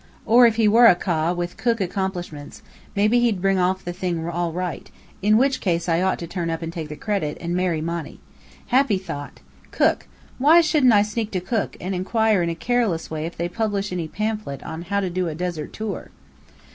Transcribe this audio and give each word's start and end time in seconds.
Or 0.25 0.47
if 0.47 0.55
he 0.55 0.67
were 0.67 0.87
a 0.87 0.95
Ka 0.95 1.31
with 1.31 1.57
Cook 1.57 1.79
accomplishments, 1.79 2.63
maybe 2.95 3.19
he'd 3.19 3.39
bring 3.39 3.57
the 3.57 3.93
thing 3.93 4.27
off 4.27 4.33
all 4.33 4.51
right, 4.51 4.89
in 5.21 5.37
which 5.37 5.61
case 5.61 5.87
I 5.87 6.15
could 6.15 6.27
turn 6.31 6.49
up 6.49 6.63
and 6.63 6.73
take 6.73 6.89
the 6.89 6.95
credit 6.95 7.37
and 7.39 7.55
marry 7.55 7.81
Monny. 7.81 8.19
Happy 8.69 8.97
thought! 8.97 9.41
Cook! 9.69 10.07
Why 10.39 10.59
shouldn't 10.59 10.93
I 10.93 11.03
sneak 11.03 11.29
to 11.33 11.39
Cook, 11.39 11.77
and 11.79 11.93
inquire 11.93 12.41
in 12.41 12.49
a 12.49 12.55
careless 12.55 13.11
way 13.11 13.27
if 13.27 13.37
they 13.37 13.47
publish 13.47 13.91
any 13.91 14.07
pamphlet 14.07 14.63
on 14.63 14.81
"How 14.81 15.01
to 15.01 15.09
Do 15.11 15.27
a 15.27 15.35
Desert 15.35 15.71
Tour." 15.71 16.09